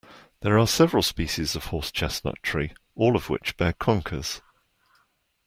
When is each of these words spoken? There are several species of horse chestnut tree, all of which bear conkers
There 0.39 0.57
are 0.57 0.65
several 0.65 1.03
species 1.03 1.55
of 1.55 1.65
horse 1.65 1.91
chestnut 1.91 2.41
tree, 2.41 2.73
all 2.95 3.15
of 3.15 3.29
which 3.29 3.55
bear 3.55 3.73
conkers 3.73 4.41